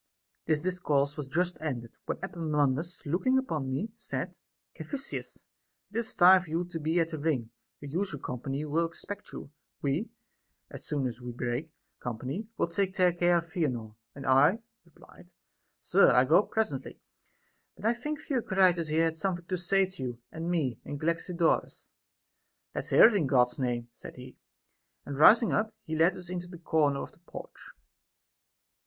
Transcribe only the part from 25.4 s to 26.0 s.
up, he